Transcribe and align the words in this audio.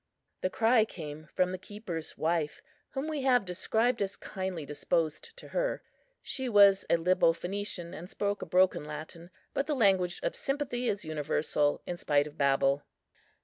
The 0.41 0.49
cry 0.49 0.83
came 0.83 1.27
from 1.35 1.51
the 1.51 1.59
keeper's 1.59 2.17
wife, 2.17 2.59
whom 2.89 3.05
we 3.07 3.21
have 3.21 3.45
described 3.45 4.01
as 4.01 4.15
kindly 4.15 4.65
disposed 4.65 5.37
to 5.37 5.49
her. 5.49 5.83
She 6.23 6.49
was 6.49 6.83
a 6.89 6.97
Lybo 6.97 7.33
Phœnician, 7.33 7.95
and 7.95 8.09
spoke 8.09 8.41
a 8.41 8.47
broken 8.47 8.83
Latin; 8.83 9.29
but 9.53 9.67
the 9.67 9.75
language 9.75 10.19
of 10.23 10.35
sympathy 10.35 10.89
is 10.89 11.05
universal, 11.05 11.83
in 11.85 11.97
spite 11.97 12.25
of 12.25 12.35
Babel. 12.35 12.81